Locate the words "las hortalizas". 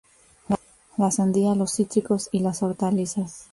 2.39-3.49